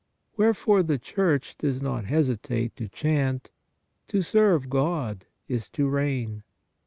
[0.35, 3.51] Wherefore the Church does not hesitate to chant:"
[4.07, 6.41] To serve God is to reign."